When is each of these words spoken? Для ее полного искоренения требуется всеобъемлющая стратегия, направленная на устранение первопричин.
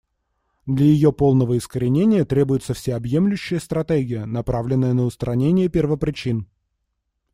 Для 0.65 0.87
ее 0.87 1.13
полного 1.13 1.59
искоренения 1.59 2.25
требуется 2.25 2.73
всеобъемлющая 2.73 3.59
стратегия, 3.59 4.25
направленная 4.25 4.93
на 4.93 5.03
устранение 5.05 5.69
первопричин. 5.69 6.47